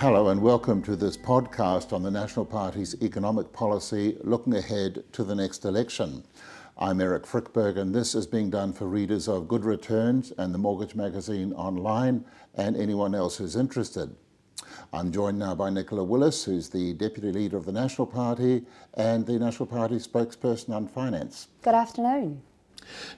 Hello, 0.00 0.28
and 0.28 0.42
welcome 0.42 0.82
to 0.82 0.94
this 0.94 1.16
podcast 1.16 1.94
on 1.94 2.02
the 2.02 2.10
National 2.10 2.44
Party's 2.44 2.94
economic 3.00 3.50
policy 3.54 4.18
looking 4.20 4.54
ahead 4.54 5.02
to 5.12 5.24
the 5.24 5.34
next 5.34 5.64
election. 5.64 6.22
I'm 6.76 7.00
Eric 7.00 7.22
Frykberg, 7.22 7.78
and 7.78 7.94
this 7.94 8.14
is 8.14 8.26
being 8.26 8.50
done 8.50 8.74
for 8.74 8.86
readers 8.86 9.26
of 9.26 9.48
Good 9.48 9.64
Returns 9.64 10.34
and 10.36 10.52
the 10.52 10.58
Mortgage 10.58 10.94
Magazine 10.94 11.54
online 11.54 12.26
and 12.56 12.76
anyone 12.76 13.14
else 13.14 13.38
who's 13.38 13.56
interested. 13.56 14.14
I'm 14.92 15.10
joined 15.12 15.38
now 15.38 15.54
by 15.54 15.70
Nicola 15.70 16.04
Willis, 16.04 16.44
who's 16.44 16.68
the 16.68 16.92
Deputy 16.92 17.32
Leader 17.32 17.56
of 17.56 17.64
the 17.64 17.72
National 17.72 18.06
Party 18.06 18.66
and 18.92 19.24
the 19.24 19.38
National 19.38 19.64
Party 19.64 19.94
spokesperson 19.94 20.76
on 20.76 20.88
finance. 20.88 21.48
Good 21.62 21.74
afternoon. 21.74 22.42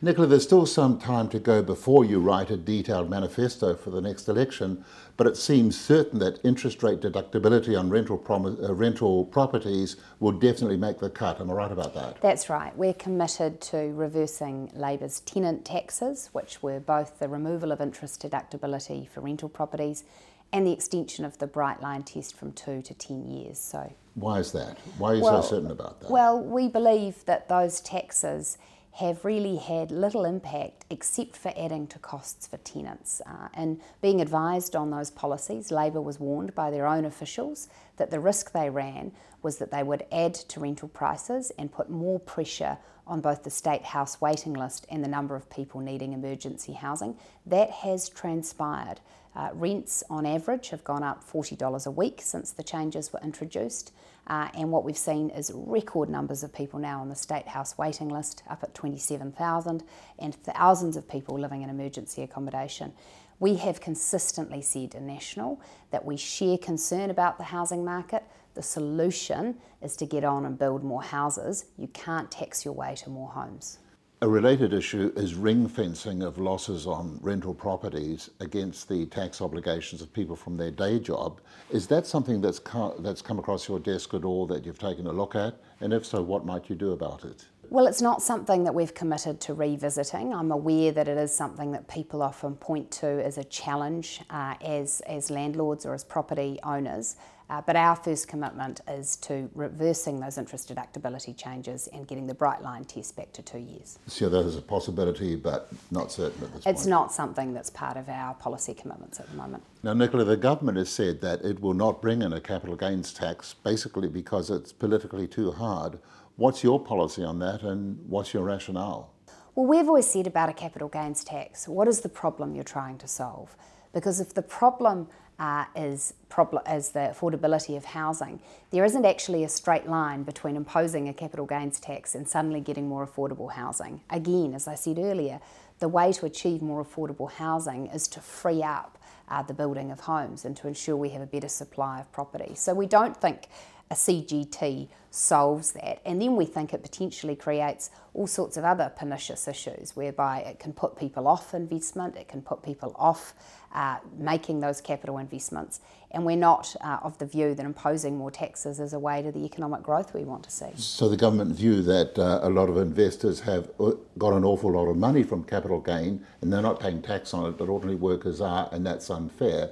Nicola, 0.02 0.26
there's 0.26 0.44
still 0.44 0.66
some 0.66 0.98
time 0.98 1.28
to 1.28 1.38
go 1.38 1.62
before 1.62 2.04
you 2.04 2.20
write 2.20 2.50
a 2.50 2.56
detailed 2.56 3.10
manifesto 3.10 3.74
for 3.74 3.90
the 3.90 4.00
next 4.00 4.28
election, 4.28 4.84
but 5.16 5.26
it 5.26 5.36
seems 5.36 5.78
certain 5.78 6.18
that 6.20 6.38
interest 6.44 6.82
rate 6.82 7.00
deductibility 7.00 7.78
on 7.78 7.90
rental, 7.90 8.16
prom- 8.18 8.58
uh, 8.62 8.72
rental 8.72 9.24
properties 9.24 9.96
will 10.20 10.32
definitely 10.32 10.76
make 10.76 10.98
the 10.98 11.10
cut. 11.10 11.40
Am 11.40 11.50
I 11.50 11.54
right 11.54 11.72
about 11.72 11.94
that? 11.94 12.20
That's 12.20 12.48
right. 12.48 12.76
We're 12.76 12.94
committed 12.94 13.60
to 13.62 13.92
reversing 13.94 14.70
Labor's 14.74 15.20
tenant 15.20 15.64
taxes, 15.64 16.30
which 16.32 16.62
were 16.62 16.80
both 16.80 17.18
the 17.18 17.28
removal 17.28 17.72
of 17.72 17.80
interest 17.80 18.22
deductibility 18.22 19.08
for 19.08 19.20
rental 19.20 19.48
properties 19.48 20.04
and 20.52 20.66
the 20.66 20.72
extension 20.72 21.24
of 21.24 21.38
the 21.38 21.46
Bright 21.46 21.82
Line 21.82 22.02
test 22.02 22.34
from 22.34 22.52
two 22.52 22.80
to 22.82 22.94
10 22.94 23.26
years. 23.26 23.58
So, 23.58 23.92
Why 24.14 24.38
is 24.38 24.52
that? 24.52 24.78
Why 24.96 25.12
are 25.12 25.14
you 25.16 25.22
Well- 25.22 25.42
so 25.42 25.56
certain 25.56 25.70
about 25.70 26.00
that? 26.00 26.10
well, 26.10 26.40
we 26.40 26.68
believe 26.68 27.24
that 27.26 27.48
those 27.48 27.80
taxes 27.80 28.56
have 28.98 29.24
really 29.24 29.56
had 29.56 29.92
little 29.92 30.24
impact 30.24 30.84
except 30.90 31.36
for 31.36 31.52
adding 31.56 31.86
to 31.86 32.00
costs 32.00 32.48
for 32.48 32.56
tenants. 32.58 33.22
Uh, 33.24 33.46
and 33.54 33.80
being 34.02 34.20
advised 34.20 34.74
on 34.74 34.90
those 34.90 35.08
policies, 35.08 35.70
Labor 35.70 36.00
was 36.00 36.18
warned 36.18 36.52
by 36.52 36.68
their 36.68 36.84
own 36.84 37.04
officials 37.04 37.68
that 37.96 38.10
the 38.10 38.18
risk 38.18 38.50
they 38.50 38.68
ran 38.68 39.12
was 39.40 39.58
that 39.58 39.70
they 39.70 39.84
would 39.84 40.04
add 40.10 40.34
to 40.34 40.58
rental 40.58 40.88
prices 40.88 41.52
and 41.56 41.70
put 41.70 41.88
more 41.88 42.18
pressure 42.18 42.76
on 43.06 43.20
both 43.20 43.44
the 43.44 43.50
state 43.50 43.84
house 43.84 44.20
waiting 44.20 44.52
list 44.52 44.84
and 44.90 45.04
the 45.04 45.08
number 45.08 45.36
of 45.36 45.48
people 45.48 45.80
needing 45.80 46.12
emergency 46.12 46.72
housing. 46.72 47.16
That 47.46 47.70
has 47.70 48.08
transpired. 48.08 48.98
Uh, 49.36 49.50
rents 49.52 50.02
on 50.10 50.26
average 50.26 50.70
have 50.70 50.82
gone 50.82 51.04
up 51.04 51.22
$40 51.24 51.86
a 51.86 51.90
week 51.92 52.20
since 52.20 52.50
the 52.50 52.64
changes 52.64 53.12
were 53.12 53.20
introduced. 53.22 53.92
Uh, 54.28 54.48
and 54.54 54.70
what 54.70 54.84
we've 54.84 54.98
seen 54.98 55.30
is 55.30 55.50
record 55.54 56.10
numbers 56.10 56.42
of 56.42 56.52
people 56.52 56.78
now 56.78 57.00
on 57.00 57.08
the 57.08 57.14
State 57.14 57.48
House 57.48 57.78
waiting 57.78 58.10
list, 58.10 58.42
up 58.48 58.62
at 58.62 58.74
27,000, 58.74 59.82
and 60.18 60.34
thousands 60.34 60.96
of 60.96 61.08
people 61.08 61.38
living 61.38 61.62
in 61.62 61.70
emergency 61.70 62.22
accommodation. 62.22 62.92
We 63.40 63.56
have 63.56 63.80
consistently 63.80 64.60
said 64.60 64.94
in 64.94 65.06
National 65.06 65.60
that 65.90 66.04
we 66.04 66.16
share 66.16 66.58
concern 66.58 67.08
about 67.08 67.38
the 67.38 67.44
housing 67.44 67.84
market. 67.84 68.22
The 68.54 68.62
solution 68.62 69.56
is 69.80 69.96
to 69.96 70.06
get 70.06 70.24
on 70.24 70.44
and 70.44 70.58
build 70.58 70.84
more 70.84 71.02
houses. 71.02 71.66
You 71.78 71.88
can't 71.88 72.30
tax 72.30 72.64
your 72.64 72.74
way 72.74 72.96
to 72.96 73.10
more 73.10 73.28
homes. 73.28 73.78
A 74.20 74.28
related 74.28 74.72
issue 74.72 75.12
is 75.14 75.36
ring 75.36 75.68
fencing 75.68 76.24
of 76.24 76.38
losses 76.38 76.88
on 76.88 77.20
rental 77.22 77.54
properties 77.54 78.30
against 78.40 78.88
the 78.88 79.06
tax 79.06 79.40
obligations 79.40 80.02
of 80.02 80.12
people 80.12 80.34
from 80.34 80.56
their 80.56 80.72
day 80.72 80.98
job. 80.98 81.40
Is 81.70 81.86
that 81.86 82.04
something 82.04 82.40
that's 82.40 82.58
co- 82.58 82.96
that's 82.98 83.22
come 83.22 83.38
across 83.38 83.68
your 83.68 83.78
desk 83.78 84.14
at 84.14 84.24
all 84.24 84.44
that 84.48 84.66
you've 84.66 84.80
taken 84.80 85.06
a 85.06 85.12
look 85.12 85.36
at? 85.36 85.60
And 85.80 85.92
if 85.92 86.04
so, 86.04 86.20
what 86.20 86.44
might 86.44 86.68
you 86.68 86.74
do 86.74 86.90
about 86.90 87.24
it? 87.24 87.46
Well, 87.70 87.86
it's 87.86 88.02
not 88.02 88.20
something 88.20 88.64
that 88.64 88.74
we've 88.74 88.92
committed 88.92 89.40
to 89.42 89.54
revisiting. 89.54 90.34
I'm 90.34 90.50
aware 90.50 90.90
that 90.90 91.06
it 91.06 91.16
is 91.16 91.32
something 91.32 91.70
that 91.70 91.86
people 91.86 92.20
often 92.20 92.56
point 92.56 92.90
to 92.92 93.06
as 93.06 93.38
a 93.38 93.44
challenge 93.44 94.20
uh, 94.30 94.56
as, 94.60 95.00
as 95.06 95.30
landlords 95.30 95.86
or 95.86 95.94
as 95.94 96.02
property 96.02 96.58
owners. 96.64 97.14
Uh, 97.50 97.62
but 97.62 97.76
our 97.76 97.96
first 97.96 98.28
commitment 98.28 98.82
is 98.88 99.16
to 99.16 99.48
reversing 99.54 100.20
those 100.20 100.36
interest 100.36 100.68
deductibility 100.68 101.34
changes 101.34 101.88
and 101.94 102.06
getting 102.06 102.26
the 102.26 102.34
bright 102.34 102.62
line 102.62 102.84
test 102.84 103.16
back 103.16 103.32
to 103.32 103.40
two 103.40 103.58
years. 103.58 103.98
So 104.06 104.28
that 104.28 104.44
is 104.44 104.56
a 104.56 104.62
possibility, 104.62 105.34
but 105.34 105.70
not 105.90 106.12
certain 106.12 106.42
at 106.44 106.48
this 106.48 106.56
It's 106.56 106.64
point. 106.64 106.76
It's 106.76 106.86
not 106.86 107.12
something 107.12 107.54
that's 107.54 107.70
part 107.70 107.96
of 107.96 108.08
our 108.10 108.34
policy 108.34 108.74
commitments 108.74 109.18
at 109.18 109.30
the 109.30 109.36
moment. 109.36 109.62
Now, 109.82 109.94
Nicola, 109.94 110.24
the 110.24 110.36
government 110.36 110.76
has 110.76 110.90
said 110.90 111.22
that 111.22 111.42
it 111.42 111.60
will 111.60 111.74
not 111.74 112.02
bring 112.02 112.20
in 112.20 112.34
a 112.34 112.40
capital 112.40 112.76
gains 112.76 113.14
tax, 113.14 113.54
basically 113.54 114.08
because 114.08 114.50
it's 114.50 114.72
politically 114.72 115.26
too 115.26 115.52
hard. 115.52 116.00
What's 116.36 116.62
your 116.62 116.78
policy 116.78 117.24
on 117.24 117.38
that, 117.38 117.62
and 117.62 117.98
what's 118.06 118.34
your 118.34 118.44
rationale? 118.44 119.12
Well, 119.54 119.66
we've 119.66 119.88
always 119.88 120.06
said 120.06 120.26
about 120.26 120.50
a 120.50 120.52
capital 120.52 120.88
gains 120.88 121.24
tax 121.24 121.66
what 121.66 121.88
is 121.88 122.02
the 122.02 122.08
problem 122.08 122.54
you're 122.54 122.62
trying 122.62 122.98
to 122.98 123.08
solve? 123.08 123.56
Because 123.92 124.20
if 124.20 124.34
the 124.34 124.42
problem 124.42 125.08
uh, 125.38 125.64
is, 125.76 126.14
prob- 126.28 126.62
is 126.68 126.90
the 126.90 127.14
affordability 127.14 127.76
of 127.76 127.84
housing, 127.84 128.40
there 128.70 128.84
isn't 128.84 129.04
actually 129.04 129.44
a 129.44 129.48
straight 129.48 129.86
line 129.86 130.22
between 130.24 130.56
imposing 130.56 131.08
a 131.08 131.14
capital 131.14 131.46
gains 131.46 131.78
tax 131.80 132.14
and 132.14 132.28
suddenly 132.28 132.60
getting 132.60 132.88
more 132.88 133.06
affordable 133.06 133.52
housing. 133.52 134.00
Again, 134.10 134.54
as 134.54 134.66
I 134.66 134.74
said 134.74 134.98
earlier, 134.98 135.40
the 135.78 135.88
way 135.88 136.12
to 136.12 136.26
achieve 136.26 136.60
more 136.60 136.84
affordable 136.84 137.30
housing 137.30 137.86
is 137.86 138.08
to 138.08 138.20
free 138.20 138.62
up 138.62 138.98
uh, 139.28 139.42
the 139.42 139.54
building 139.54 139.90
of 139.90 140.00
homes 140.00 140.44
and 140.44 140.56
to 140.56 140.66
ensure 140.66 140.96
we 140.96 141.10
have 141.10 141.22
a 141.22 141.26
better 141.26 141.48
supply 141.48 142.00
of 142.00 142.10
property. 142.12 142.54
So 142.54 142.74
we 142.74 142.86
don't 142.86 143.16
think 143.16 143.48
a 143.90 143.94
CGT 143.94 144.88
solves 145.10 145.72
that. 145.72 146.00
And 146.04 146.20
then 146.20 146.36
we 146.36 146.44
think 146.44 146.74
it 146.74 146.82
potentially 146.82 147.34
creates 147.34 147.90
all 148.12 148.26
sorts 148.26 148.56
of 148.56 148.64
other 148.64 148.92
pernicious 148.96 149.48
issues 149.48 149.96
whereby 149.96 150.40
it 150.40 150.58
can 150.58 150.72
put 150.72 150.96
people 150.96 151.26
off 151.26 151.54
investment, 151.54 152.16
it 152.16 152.28
can 152.28 152.42
put 152.42 152.62
people 152.62 152.94
off 152.96 153.34
uh, 153.74 153.98
making 154.16 154.60
those 154.60 154.80
capital 154.80 155.18
investments. 155.18 155.80
And 156.10 156.24
we're 156.24 156.36
not 156.36 156.74
uh, 156.82 156.98
of 157.02 157.18
the 157.18 157.26
view 157.26 157.54
that 157.54 157.64
imposing 157.64 158.16
more 158.16 158.30
taxes 158.30 158.80
is 158.80 158.92
a 158.92 158.98
way 158.98 159.22
to 159.22 159.30
the 159.32 159.44
economic 159.44 159.82
growth 159.82 160.14
we 160.14 160.24
want 160.24 160.42
to 160.44 160.50
see. 160.50 160.70
So 160.76 161.08
the 161.08 161.16
government 161.16 161.54
view 161.54 161.82
that 161.82 162.18
uh, 162.18 162.40
a 162.42 162.48
lot 162.48 162.68
of 162.68 162.76
investors 162.76 163.40
have 163.40 163.70
uh, 163.80 163.92
got 164.16 164.32
an 164.32 164.44
awful 164.44 164.72
lot 164.72 164.86
of 164.88 164.96
money 164.96 165.22
from 165.22 165.44
capital 165.44 165.80
gain 165.80 166.24
and 166.40 166.52
they're 166.52 166.62
not 166.62 166.80
paying 166.80 167.02
tax 167.02 167.32
on 167.34 167.46
it, 167.46 167.58
but 167.58 167.68
ordinary 167.68 167.96
workers 167.96 168.40
are, 168.40 168.68
and 168.72 168.86
that's 168.86 169.10
unfair. 169.10 169.70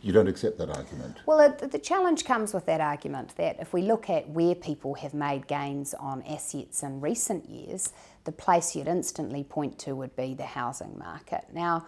You 0.00 0.12
don't 0.12 0.28
accept 0.28 0.58
that 0.58 0.70
argument. 0.70 1.18
Well, 1.26 1.40
it, 1.40 1.72
the 1.72 1.78
challenge 1.78 2.24
comes 2.24 2.54
with 2.54 2.66
that 2.66 2.80
argument 2.80 3.36
that 3.36 3.58
if 3.58 3.72
we 3.72 3.82
look 3.82 4.08
at 4.08 4.28
where 4.28 4.54
people 4.54 4.94
have 4.94 5.12
made 5.12 5.48
gains 5.48 5.92
on 5.94 6.22
assets 6.22 6.82
in 6.82 7.00
recent 7.00 7.48
years, 7.48 7.92
the 8.24 8.32
place 8.32 8.76
you'd 8.76 8.86
instantly 8.88 9.42
point 9.42 9.78
to 9.80 9.96
would 9.96 10.14
be 10.14 10.34
the 10.34 10.46
housing 10.46 10.96
market. 10.98 11.44
Now, 11.52 11.86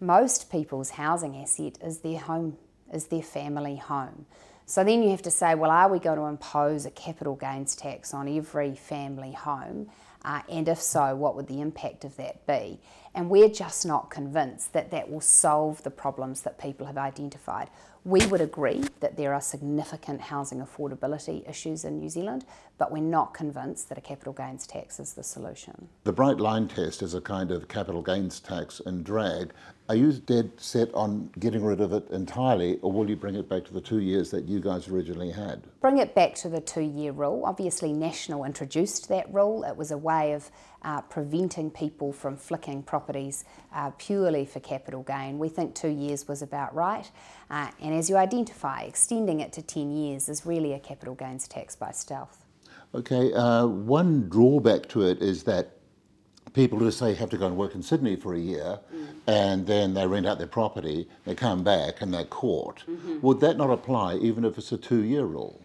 most 0.00 0.50
people's 0.50 0.90
housing 0.90 1.36
asset 1.36 1.78
is 1.80 1.98
their 2.00 2.18
home, 2.18 2.56
is 2.92 3.06
their 3.06 3.22
family 3.22 3.76
home. 3.76 4.26
So 4.66 4.82
then 4.82 5.02
you 5.02 5.10
have 5.10 5.22
to 5.22 5.30
say, 5.30 5.54
well, 5.54 5.70
are 5.70 5.88
we 5.88 5.98
going 5.98 6.18
to 6.18 6.24
impose 6.24 6.86
a 6.86 6.90
capital 6.90 7.36
gains 7.36 7.76
tax 7.76 8.12
on 8.12 8.28
every 8.28 8.74
family 8.74 9.32
home? 9.32 9.88
Uh, 10.24 10.40
and 10.48 10.68
if 10.68 10.80
so, 10.80 11.14
what 11.14 11.36
would 11.36 11.46
the 11.46 11.60
impact 11.60 12.04
of 12.04 12.16
that 12.16 12.46
be? 12.46 12.80
And 13.14 13.28
we're 13.28 13.50
just 13.50 13.84
not 13.84 14.10
convinced 14.10 14.72
that 14.72 14.90
that 14.90 15.10
will 15.10 15.20
solve 15.20 15.82
the 15.82 15.90
problems 15.90 16.42
that 16.42 16.58
people 16.58 16.86
have 16.86 16.96
identified. 16.96 17.68
We 18.04 18.26
would 18.26 18.40
agree 18.40 18.82
that 18.98 19.16
there 19.16 19.32
are 19.32 19.40
significant 19.40 20.22
housing 20.22 20.60
affordability 20.60 21.48
issues 21.48 21.84
in 21.84 21.98
New 21.98 22.08
Zealand, 22.08 22.44
but 22.76 22.90
we're 22.90 22.98
not 22.98 23.32
convinced 23.32 23.88
that 23.90 23.98
a 23.98 24.00
capital 24.00 24.32
gains 24.32 24.66
tax 24.66 24.98
is 24.98 25.12
the 25.12 25.22
solution. 25.22 25.88
The 26.02 26.12
bright 26.12 26.38
line 26.38 26.66
test 26.66 27.02
is 27.02 27.14
a 27.14 27.20
kind 27.20 27.52
of 27.52 27.68
capital 27.68 28.02
gains 28.02 28.40
tax 28.40 28.80
and 28.84 29.04
drag. 29.04 29.52
Are 29.88 29.94
you 29.94 30.12
dead 30.12 30.50
set 30.56 30.92
on 30.94 31.30
getting 31.38 31.62
rid 31.62 31.80
of 31.80 31.92
it 31.92 32.08
entirely, 32.10 32.78
or 32.82 32.90
will 32.90 33.08
you 33.08 33.14
bring 33.14 33.36
it 33.36 33.48
back 33.48 33.64
to 33.66 33.74
the 33.74 33.80
two 33.80 34.00
years 34.00 34.30
that 34.32 34.46
you 34.46 34.58
guys 34.58 34.88
originally 34.88 35.30
had? 35.30 35.62
Bring 35.80 35.98
it 35.98 36.14
back 36.14 36.34
to 36.36 36.48
the 36.48 36.60
two 36.60 36.80
year 36.80 37.12
rule. 37.12 37.44
Obviously, 37.44 37.92
National 37.92 38.44
introduced 38.44 39.08
that 39.10 39.32
rule. 39.32 39.62
It 39.62 39.76
was 39.76 39.92
a 39.92 39.98
way 39.98 40.32
of 40.32 40.50
uh, 40.84 41.00
preventing 41.02 41.70
people 41.70 42.12
from 42.12 42.36
flicking 42.36 42.82
properties 42.82 43.44
uh, 43.74 43.90
purely 43.98 44.44
for 44.44 44.60
capital 44.60 45.02
gain. 45.02 45.38
We 45.38 45.48
think 45.48 45.74
two 45.74 45.88
years 45.88 46.28
was 46.28 46.42
about 46.42 46.74
right. 46.74 47.10
Uh, 47.50 47.68
and 47.80 47.94
as 47.94 48.10
you 48.10 48.16
identify, 48.16 48.82
extending 48.82 49.40
it 49.40 49.52
to 49.54 49.62
10 49.62 49.92
years 49.92 50.28
is 50.28 50.46
really 50.46 50.72
a 50.72 50.78
capital 50.78 51.14
gains 51.14 51.46
tax 51.48 51.76
by 51.76 51.92
stealth. 51.92 52.44
Okay, 52.94 53.32
uh, 53.32 53.66
one 53.66 54.28
drawback 54.28 54.88
to 54.90 55.02
it 55.02 55.22
is 55.22 55.44
that 55.44 55.78
people 56.52 56.78
who 56.78 56.90
say 56.90 57.14
have 57.14 57.30
to 57.30 57.38
go 57.38 57.46
and 57.46 57.56
work 57.56 57.74
in 57.74 57.82
Sydney 57.82 58.16
for 58.16 58.34
a 58.34 58.38
year 58.38 58.78
and 59.26 59.66
then 59.66 59.94
they 59.94 60.06
rent 60.06 60.26
out 60.26 60.38
their 60.38 60.46
property, 60.46 61.08
they 61.24 61.34
come 61.34 61.62
back 61.64 62.00
and 62.00 62.12
they're 62.12 62.24
caught. 62.24 62.84
Would 63.22 63.40
that 63.40 63.56
not 63.56 63.70
apply 63.70 64.16
even 64.16 64.44
if 64.44 64.58
it's 64.58 64.72
a 64.72 64.76
two 64.76 65.02
year 65.02 65.24
rule? 65.24 65.61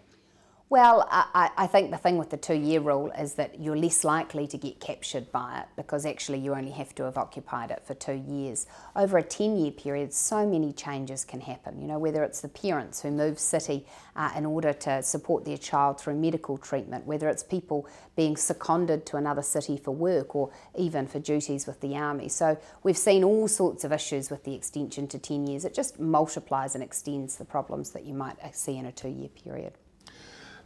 Well, 0.69 1.07
I, 1.09 1.49
I, 1.55 1.65
think 1.65 1.91
the 1.91 1.97
thing 1.97 2.17
with 2.17 2.29
the 2.29 2.35
two 2.35 2.53
year 2.53 2.81
rule 2.81 3.09
is 3.17 3.35
that 3.35 3.57
you're 3.57 3.77
less 3.77 4.03
likely 4.03 4.47
to 4.47 4.57
get 4.57 4.81
captured 4.81 5.31
by 5.31 5.59
it 5.61 5.67
because 5.77 6.05
actually 6.05 6.39
you 6.39 6.53
only 6.53 6.71
have 6.71 6.93
to 6.95 7.03
have 7.03 7.17
occupied 7.17 7.71
it 7.71 7.85
for 7.85 7.93
two 7.93 8.21
years. 8.27 8.67
Over 8.93 9.17
a 9.17 9.23
10 9.23 9.55
year 9.55 9.71
period, 9.71 10.13
so 10.13 10.45
many 10.45 10.73
changes 10.73 11.23
can 11.23 11.39
happen. 11.39 11.79
You 11.79 11.87
know, 11.87 11.97
whether 11.97 12.21
it's 12.21 12.41
the 12.41 12.49
parents 12.49 13.01
who 13.01 13.11
move 13.11 13.39
city 13.39 13.85
uh, 14.17 14.31
in 14.35 14.45
order 14.45 14.73
to 14.73 15.01
support 15.03 15.45
their 15.45 15.57
child 15.57 16.01
through 16.01 16.15
medical 16.15 16.57
treatment, 16.57 17.05
whether 17.05 17.29
it's 17.29 17.43
people 17.43 17.87
being 18.17 18.35
seconded 18.35 19.05
to 19.05 19.15
another 19.15 19.43
city 19.43 19.77
for 19.77 19.91
work 19.91 20.35
or 20.35 20.51
even 20.77 21.07
for 21.07 21.19
duties 21.19 21.65
with 21.65 21.79
the 21.79 21.95
army. 21.95 22.27
So 22.27 22.59
we've 22.83 22.97
seen 22.97 23.23
all 23.23 23.47
sorts 23.47 23.85
of 23.85 23.93
issues 23.93 24.29
with 24.29 24.43
the 24.43 24.53
extension 24.53 25.07
to 25.07 25.17
10 25.17 25.47
years. 25.47 25.63
It 25.63 25.73
just 25.73 25.97
multiplies 25.97 26.75
and 26.75 26.83
extends 26.83 27.37
the 27.37 27.45
problems 27.45 27.91
that 27.91 28.03
you 28.03 28.13
might 28.13 28.35
see 28.53 28.75
in 28.75 28.85
a 28.85 28.91
two 28.91 29.07
year 29.07 29.29
period. 29.29 29.71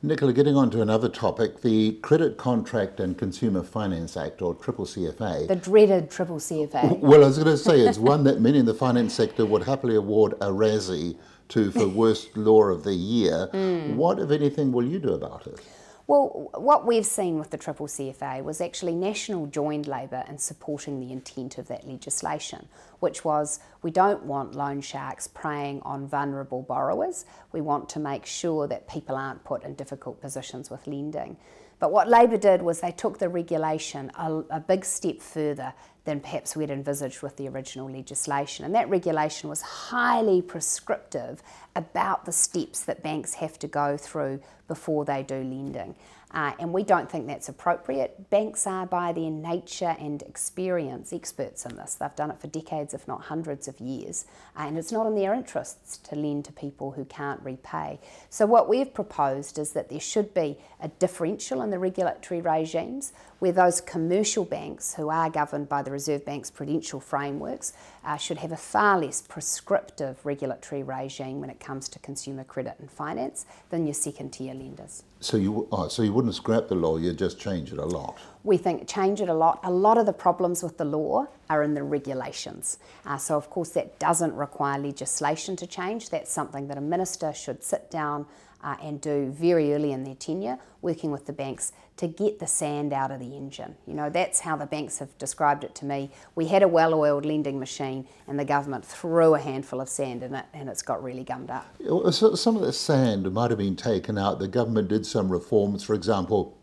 Nicola, 0.04 0.34
getting 0.34 0.56
on 0.56 0.72
to 0.72 0.82
another 0.82 1.08
topic, 1.08 1.62
the 1.62 1.92
Credit 2.02 2.36
Contract 2.36 3.00
and 3.00 3.16
Consumer 3.16 3.62
Finance 3.62 4.18
Act, 4.18 4.42
or 4.42 4.56
Triple 4.56 4.86
CFA. 4.86 5.48
The 5.48 5.56
dreaded 5.56 6.10
Triple 6.10 6.38
CFA. 6.38 6.98
Well, 6.98 7.24
I 7.24 7.28
was 7.28 7.38
going 7.38 7.52
to 7.52 7.58
say 7.58 7.82
it's 7.82 8.00
one 8.00 8.24
that 8.24 8.42
many 8.42 8.58
in 8.58 8.66
the 8.66 8.74
finance 8.74 9.14
sector 9.14 9.46
would 9.46 9.62
happily 9.62 9.96
award 9.96 10.34
a 10.42 10.48
Razzie 10.48 11.20
to 11.50 11.70
for 11.70 11.88
worst 11.88 12.36
law 12.36 12.64
of 12.64 12.84
the 12.84 12.96
year. 12.96 13.48
Mm. 13.54 13.96
What, 13.96 14.18
if 14.18 14.32
anything, 14.32 14.72
will 14.72 14.88
you 14.88 14.98
do 14.98 15.10
about 15.10 15.46
it? 15.46 15.62
Well, 16.08 16.50
what 16.56 16.88
we've 16.88 17.06
seen 17.06 17.38
with 17.38 17.52
the 17.52 17.58
Triple 17.58 17.86
CFA 17.86 18.44
was 18.44 18.60
actually 18.60 18.96
National 18.96 19.46
joined 19.46 19.86
Labor 19.86 20.24
in 20.28 20.40
supporting 20.40 21.00
the 21.00 21.12
intent 21.14 21.60
of 21.60 21.68
that 21.68 21.88
legislation, 21.88 22.68
which 23.02 23.26
was 23.26 23.60
we 23.82 23.92
don't 23.92 24.24
want 24.24 24.56
loan 24.56 24.80
sharks 24.80 25.28
preying 25.28 25.82
on 25.82 26.08
vulnerable 26.08 26.62
borrowers. 26.62 27.26
We 27.52 27.60
want 27.60 27.90
to 27.90 28.00
make 28.00 28.26
sure 28.26 28.68
that 28.68 28.88
people 28.88 29.16
aren't 29.16 29.44
put 29.44 29.64
in 29.64 29.74
difficult 29.74 30.22
positions 30.22 30.70
with 30.70 30.88
lending. 30.88 31.36
But 31.80 31.92
what 31.92 32.08
Labor 32.08 32.38
did 32.38 32.62
was 32.62 32.80
they 32.80 32.92
took 32.92 33.18
the 33.18 33.28
regulation 33.28 34.12
a, 34.16 34.44
a 34.52 34.60
big 34.60 34.86
step 34.86 35.20
further 35.20 35.74
than 36.06 36.20
perhaps 36.20 36.56
we'd 36.56 36.70
envisaged 36.70 37.24
with 37.24 37.38
the 37.38 37.48
original 37.48 37.90
legislation. 37.90 38.66
And 38.66 38.76
that 38.76 38.88
regulation 38.88 39.50
was 39.50 39.62
highly 39.62 40.44
prescriptive 40.44 41.42
about 41.76 42.26
the 42.26 42.32
steps 42.32 42.82
that 42.86 43.02
banks 43.02 43.34
have 43.36 43.58
to 43.60 43.68
go 43.68 43.98
through 43.98 44.42
before 44.68 45.06
they 45.06 45.24
do 45.24 45.38
lending. 45.38 45.96
Uh, 46.34 46.54
and 46.60 46.72
we 46.72 46.84
don't 46.84 47.12
think 47.12 47.28
that's 47.28 47.50
appropriate. 47.50 48.30
Banks 48.30 48.66
are, 48.66 48.86
by 48.86 49.12
their 49.12 49.30
nature 49.30 49.96
and 50.00 50.22
experience, 50.22 51.12
experts 51.12 51.66
in 51.66 51.76
this. 51.76 51.96
They've 51.96 52.16
done 52.16 52.32
it 52.32 52.40
for 52.40 52.48
decades, 52.48 52.94
if 52.94 53.08
not 53.08 53.24
hundreds 53.24 53.68
of 53.68 53.80
years. 53.80 54.26
Uh, 54.58 54.64
and 54.68 54.78
it's 54.78 54.92
not 54.92 55.06
in 55.08 55.16
their 55.16 55.34
interests 55.34 55.98
to 55.98 56.16
lend 56.16 56.46
to 56.46 56.54
people 56.54 56.92
who 56.92 57.04
can't 57.06 57.42
repay. 57.44 58.00
So, 58.30 58.46
what 58.46 58.70
we've 58.70 58.94
proposed 58.94 59.60
is 59.60 59.74
that 59.74 59.90
there 59.90 60.00
should 60.00 60.34
be 60.34 60.58
a 60.80 60.88
differential 60.88 61.62
in 61.62 61.70
the 61.70 61.80
regulatory 61.80 62.42
regimes 62.42 63.12
where 63.40 63.52
those 63.52 63.82
commercial 63.82 64.46
banks, 64.46 64.94
who 64.94 65.10
are 65.10 65.30
governed 65.30 65.68
by 65.68 65.82
the 65.82 65.92
Reserve 65.92 66.26
Bank's 66.26 66.50
prudential 66.50 67.00
frameworks, 67.00 67.74
uh, 68.06 68.16
should 68.16 68.38
have 68.38 68.52
a 68.52 68.58
far 68.58 69.00
less 69.00 69.22
prescriptive 69.22 70.26
regulatory 70.26 70.84
regime 70.84 71.42
when 71.42 71.50
it 71.50 71.60
comes 71.60 71.90
to 71.90 72.00
consumer 72.00 72.44
credit 72.44 72.76
and 72.80 72.90
finance 72.90 73.46
than 73.70 73.86
your 73.86 73.94
second 73.94 74.32
tier 74.32 74.54
lenders. 74.54 75.04
So 75.22 75.38
you, 75.38 75.68
oh, 75.72 75.88
so 75.88 76.02
you 76.02 76.14
wouldn't 76.14 76.34
scrap 76.34 76.68
the 76.68 76.74
law, 76.76 76.98
you'd 76.98 77.20
just 77.20 77.40
change 77.40 77.72
it 77.72 77.78
a 77.78 77.86
lot? 77.86 78.18
We 78.44 78.58
think 78.58 78.88
change 78.88 79.22
it 79.22 79.30
a 79.30 79.34
lot. 79.34 79.60
A 79.64 79.70
lot 79.70 80.00
of 80.00 80.08
the 80.08 80.14
problems 80.14 80.64
with 80.64 80.80
the 80.80 80.86
law 80.86 81.28
are 81.52 81.64
in 81.64 81.74
the 81.74 81.84
regulations. 81.84 82.80
Uh, 83.06 83.18
so, 83.18 83.36
of 83.36 83.50
course, 83.50 83.70
that 83.72 84.00
doesn't 84.00 84.34
require 84.36 84.80
legislation 84.80 85.56
to 85.58 85.68
change. 85.68 86.10
That's 86.10 86.32
something 86.32 86.68
that 86.70 86.78
a 86.78 86.82
minister 86.82 87.34
should 87.34 87.62
sit 87.62 87.92
down 87.92 88.26
uh, 88.64 88.78
and 88.82 89.02
do 89.02 89.30
very 89.32 89.74
early 89.74 89.92
in 89.92 90.04
their 90.04 90.16
tenure, 90.16 90.58
working 90.82 91.12
with 91.12 91.26
the 91.26 91.34
banks 91.34 91.74
to 91.98 92.08
get 92.08 92.40
the 92.40 92.48
sand 92.48 92.94
out 92.94 93.12
of 93.12 93.20
the 93.20 93.36
engine. 93.36 93.76
You 93.86 93.96
know, 93.96 94.10
that's 94.10 94.40
how 94.40 94.56
the 94.56 94.66
banks 94.66 95.00
have 95.00 95.18
described 95.18 95.64
it 95.64 95.76
to 95.76 95.86
me. 95.86 96.12
We 96.36 96.48
had 96.48 96.64
a 96.64 96.68
well 96.68 96.94
oiled 96.94 97.26
lending 97.26 97.60
machine, 97.60 98.08
and 98.28 98.40
the 98.40 98.46
government 98.46 98.86
threw 98.86 99.36
a 99.36 99.40
handful 99.40 99.82
of 99.82 99.90
sand 99.90 100.24
in 100.24 100.34
it, 100.36 100.46
and 100.54 100.70
it's 100.70 100.84
got 100.84 101.04
really 101.04 101.24
gummed 101.24 101.52
up. 101.52 101.66
Some 102.14 102.56
of 102.56 102.62
the 102.62 102.74
sand 102.74 103.32
might 103.34 103.52
have 103.52 103.60
been 103.60 103.76
taken 103.76 104.18
out. 104.18 104.40
The 104.40 104.48
government 104.48 104.88
did 104.88 105.06
some 105.06 105.30
reforms, 105.30 105.84
for 105.84 105.96
example 105.96 106.58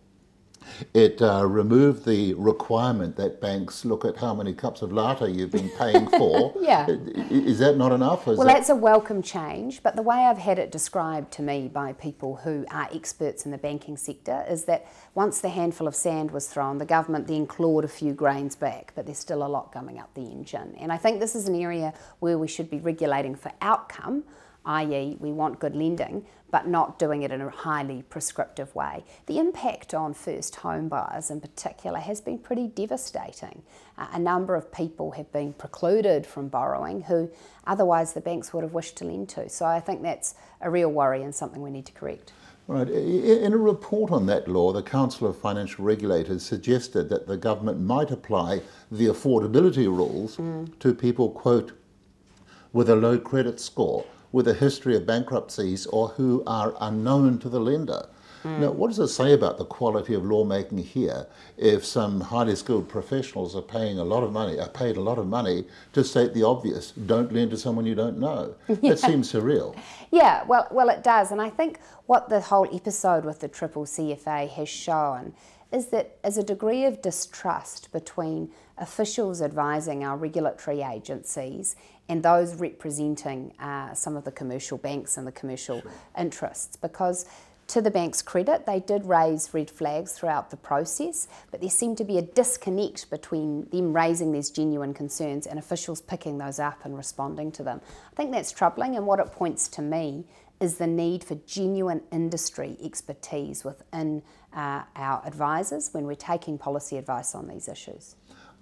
it 0.94 1.20
uh, 1.22 1.46
removed 1.46 2.04
the 2.04 2.34
requirement 2.34 3.16
that 3.16 3.40
banks 3.40 3.84
look 3.84 4.04
at 4.04 4.16
how 4.16 4.34
many 4.34 4.52
cups 4.52 4.82
of 4.82 4.92
latte 4.92 5.30
you've 5.30 5.50
been 5.50 5.70
paying 5.70 6.08
for. 6.10 6.54
yeah. 6.60 6.86
Is 7.30 7.58
that 7.58 7.76
not 7.76 7.92
enough? 7.92 8.26
well, 8.26 8.36
that... 8.36 8.46
that's 8.46 8.68
a 8.68 8.74
welcome 8.74 9.22
change, 9.22 9.82
but 9.82 9.96
the 9.96 10.02
way 10.02 10.16
I've 10.16 10.38
had 10.38 10.58
it 10.58 10.70
described 10.70 11.32
to 11.32 11.42
me 11.42 11.68
by 11.68 11.92
people 11.92 12.36
who 12.36 12.64
are 12.70 12.88
experts 12.92 13.44
in 13.44 13.50
the 13.50 13.58
banking 13.58 13.96
sector 13.96 14.44
is 14.48 14.64
that 14.64 14.86
once 15.14 15.40
the 15.40 15.48
handful 15.48 15.86
of 15.86 15.94
sand 15.94 16.30
was 16.30 16.46
thrown, 16.46 16.78
the 16.78 16.86
government 16.86 17.26
then 17.26 17.46
clawed 17.46 17.84
a 17.84 17.88
few 17.88 18.12
grains 18.12 18.56
back, 18.56 18.92
but 18.94 19.06
there's 19.06 19.18
still 19.18 19.44
a 19.44 19.48
lot 19.48 19.72
coming 19.72 19.98
up 19.98 20.12
the 20.14 20.22
engine. 20.22 20.74
And 20.78 20.92
I 20.92 20.96
think 20.96 21.20
this 21.20 21.34
is 21.34 21.48
an 21.48 21.54
area 21.54 21.94
where 22.20 22.38
we 22.38 22.48
should 22.48 22.70
be 22.70 22.78
regulating 22.78 23.34
for 23.34 23.52
outcome 23.60 24.24
i.e., 24.68 25.16
we 25.18 25.32
want 25.32 25.58
good 25.58 25.74
lending, 25.74 26.24
but 26.50 26.68
not 26.68 26.98
doing 26.98 27.22
it 27.22 27.32
in 27.32 27.40
a 27.40 27.50
highly 27.50 28.02
prescriptive 28.02 28.74
way. 28.74 29.04
The 29.26 29.38
impact 29.38 29.94
on 29.94 30.14
first 30.14 30.56
home 30.56 30.88
buyers 30.88 31.30
in 31.30 31.40
particular 31.40 31.98
has 31.98 32.20
been 32.20 32.38
pretty 32.38 32.68
devastating. 32.68 33.62
Uh, 33.96 34.06
a 34.12 34.18
number 34.18 34.54
of 34.54 34.70
people 34.70 35.12
have 35.12 35.32
been 35.32 35.54
precluded 35.54 36.26
from 36.26 36.48
borrowing 36.48 37.02
who 37.02 37.30
otherwise 37.66 38.12
the 38.12 38.20
banks 38.20 38.52
would 38.52 38.62
have 38.62 38.74
wished 38.74 38.96
to 38.98 39.04
lend 39.04 39.28
to. 39.30 39.48
So 39.48 39.64
I 39.64 39.80
think 39.80 40.02
that's 40.02 40.34
a 40.60 40.70
real 40.70 40.90
worry 40.90 41.22
and 41.22 41.34
something 41.34 41.62
we 41.62 41.70
need 41.70 41.86
to 41.86 41.92
correct. 41.92 42.32
Right. 42.66 42.88
In 42.90 43.54
a 43.54 43.56
report 43.56 44.12
on 44.12 44.26
that 44.26 44.46
law, 44.46 44.74
the 44.74 44.82
Council 44.82 45.26
of 45.26 45.38
Financial 45.38 45.82
Regulators 45.86 46.44
suggested 46.44 47.08
that 47.08 47.26
the 47.26 47.38
government 47.38 47.80
might 47.80 48.10
apply 48.10 48.60
the 48.92 49.06
affordability 49.06 49.86
rules 49.86 50.36
mm. 50.36 50.78
to 50.80 50.92
people, 50.92 51.30
quote, 51.30 51.72
with 52.74 52.90
a 52.90 52.96
low 52.96 53.18
credit 53.18 53.58
score 53.58 54.04
with 54.32 54.48
a 54.48 54.54
history 54.54 54.96
of 54.96 55.06
bankruptcies 55.06 55.86
or 55.86 56.08
who 56.08 56.42
are 56.46 56.74
unknown 56.80 57.38
to 57.38 57.48
the 57.48 57.60
lender. 57.60 58.06
Mm. 58.44 58.60
Now, 58.60 58.70
what 58.70 58.88
does 58.88 58.98
it 58.98 59.08
say 59.08 59.32
about 59.32 59.58
the 59.58 59.64
quality 59.64 60.14
of 60.14 60.24
lawmaking 60.24 60.78
here 60.78 61.26
if 61.56 61.84
some 61.84 62.20
highly 62.20 62.54
skilled 62.54 62.88
professionals 62.88 63.56
are 63.56 63.62
paying 63.62 63.98
a 63.98 64.04
lot 64.04 64.22
of 64.22 64.32
money, 64.32 64.58
are 64.60 64.68
paid 64.68 64.96
a 64.96 65.00
lot 65.00 65.18
of 65.18 65.26
money 65.26 65.64
to 65.92 66.04
state 66.04 66.34
the 66.34 66.44
obvious, 66.44 66.92
don't 66.92 67.32
lend 67.32 67.50
to 67.50 67.56
someone 67.56 67.86
you 67.86 67.94
don't 67.94 68.18
know? 68.18 68.54
Yeah. 68.80 68.90
That 68.90 69.00
seems 69.00 69.32
surreal. 69.32 69.76
Yeah, 70.12 70.44
well, 70.44 70.68
well, 70.70 70.88
it 70.88 71.02
does. 71.02 71.32
And 71.32 71.42
I 71.42 71.50
think 71.50 71.80
what 72.06 72.28
the 72.28 72.40
whole 72.40 72.68
episode 72.72 73.24
with 73.24 73.40
the 73.40 73.48
Triple 73.48 73.86
CFA 73.86 74.48
has 74.50 74.68
shown 74.68 75.34
is 75.72 75.88
that 75.88 76.16
as 76.22 76.38
a 76.38 76.42
degree 76.42 76.84
of 76.84 77.02
distrust 77.02 77.90
between 77.92 78.50
officials 78.78 79.42
advising 79.42 80.04
our 80.04 80.16
regulatory 80.16 80.82
agencies 80.82 81.74
and 82.08 82.22
those 82.22 82.54
representing 82.54 83.52
uh, 83.58 83.92
some 83.94 84.16
of 84.16 84.24
the 84.24 84.32
commercial 84.32 84.78
banks 84.78 85.16
and 85.16 85.26
the 85.26 85.32
commercial 85.32 85.80
sure. 85.82 85.92
interests 86.18 86.76
because 86.76 87.26
to 87.68 87.82
the 87.82 87.90
bank's 87.90 88.22
credit, 88.22 88.64
they 88.64 88.80
did 88.80 89.04
raise 89.04 89.52
red 89.52 89.70
flags 89.70 90.12
throughout 90.12 90.50
the 90.50 90.56
process, 90.56 91.28
but 91.50 91.60
there 91.60 91.68
seemed 91.68 91.98
to 91.98 92.04
be 92.04 92.16
a 92.16 92.22
disconnect 92.22 93.10
between 93.10 93.68
them 93.68 93.94
raising 93.94 94.32
these 94.32 94.48
genuine 94.48 94.94
concerns 94.94 95.46
and 95.46 95.58
officials 95.58 96.00
picking 96.00 96.38
those 96.38 96.58
up 96.58 96.82
and 96.84 96.96
responding 96.96 97.52
to 97.52 97.62
them. 97.62 97.82
I 98.10 98.16
think 98.16 98.32
that's 98.32 98.52
troubling, 98.52 98.96
and 98.96 99.06
what 99.06 99.20
it 99.20 99.32
points 99.32 99.68
to 99.68 99.82
me 99.82 100.24
is 100.60 100.78
the 100.78 100.86
need 100.86 101.22
for 101.22 101.34
genuine 101.46 102.00
industry 102.10 102.78
expertise 102.82 103.64
within 103.64 104.22
uh, 104.54 104.82
our 104.96 105.22
advisors 105.26 105.90
when 105.92 106.04
we're 106.04 106.14
taking 106.14 106.56
policy 106.56 106.96
advice 106.96 107.34
on 107.34 107.48
these 107.48 107.68
issues. 107.68 108.16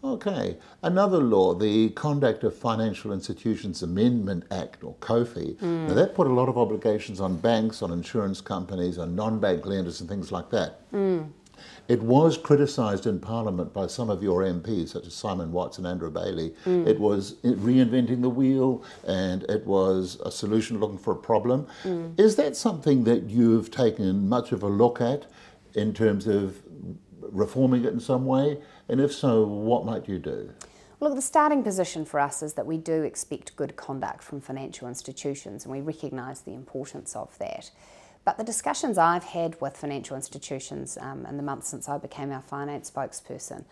Okay. 0.05 0.57
Another 0.83 1.19
law, 1.19 1.55
the 1.55 1.91
Conduct 1.91 2.45
of 2.45 2.55
Financial 2.55 3.13
Institutions 3.13 3.83
Amendment 3.83 4.45
Act, 4.51 4.85
or 4.85 4.95
COFI, 4.97 5.57
mm. 5.57 5.89
now 5.89 5.95
that 5.95 6.15
put 6.15 6.27
a 6.27 6.33
lot 6.33 6.49
of 6.49 6.57
obligations 6.57 7.21
on 7.21 7.37
banks, 7.37 7.83
on 7.83 7.91
insurance 7.93 8.41
companies, 8.41 8.99
on 8.99 9.17
non 9.17 9.41
bank 9.41 9.67
lenders, 9.67 10.01
and 10.01 10.09
things 10.09 10.31
like 10.31 10.51
that. 10.51 10.91
Mm. 10.93 11.31
It 11.89 12.03
was 12.03 12.37
criticised 12.37 13.07
in 13.07 13.21
Parliament 13.21 13.73
by 13.73 13.87
some 13.87 14.11
of 14.11 14.23
your 14.23 14.43
MPs, 14.43 14.89
such 14.89 15.07
as 15.07 15.15
Simon 15.15 15.53
Watts 15.53 15.79
and 15.79 15.87
Andrew 15.87 16.11
Bayly. 16.11 16.55
Mm. 16.65 16.87
It 16.87 16.99
was 16.99 17.35
reinventing 17.45 18.23
the 18.23 18.29
wheel 18.29 18.85
and 19.07 19.45
it 19.45 19.65
was 19.65 20.21
a 20.25 20.31
solution 20.31 20.81
looking 20.81 20.99
for 20.99 21.13
a 21.13 21.17
problem. 21.17 21.67
Mm. 21.85 22.19
Is 22.19 22.37
that 22.37 22.57
something 22.57 23.05
that 23.05 23.31
you've 23.31 23.71
taken 23.71 24.29
much 24.29 24.53
of 24.53 24.63
a 24.63 24.69
look 24.69 25.01
at 25.01 25.27
in 25.75 25.95
terms 25.95 26.27
of 26.27 26.63
reforming 27.21 27.85
it 27.85 27.93
in 27.93 28.01
some 28.01 28.27
way? 28.27 28.59
And 28.89 29.01
if 29.01 29.13
so, 29.13 29.45
what 29.45 29.85
might 29.85 30.09
you 30.09 30.19
do? 30.19 30.51
Look, 30.99 31.15
the 31.15 31.23
starting 31.23 31.63
position 31.63 32.05
for 32.05 32.21
us 32.21 32.43
is 32.43 32.55
that 32.55 32.67
we 32.67 32.79
do 32.79 33.03
expect 33.03 33.55
good 33.57 33.77
conduct 33.77 34.23
from 34.23 34.41
financial 34.41 34.89
institutions 34.89 35.65
and 35.65 35.73
we 35.73 35.81
recognise 35.81 36.41
the 36.41 36.55
importance 36.55 37.15
of 37.15 37.37
that. 37.39 37.71
But 38.25 38.39
the 38.39 38.45
discussions 38.45 38.97
I've 38.97 39.25
had 39.25 39.61
with 39.61 39.77
financial 39.77 40.17
institutions 40.17 40.97
um, 41.01 41.27
in 41.27 41.37
the 41.37 41.43
months 41.43 41.69
since 41.69 41.89
I 41.89 41.99
became 41.99 42.33
our 42.33 42.43
finance 42.43 42.91
spokesperson, 42.91 43.65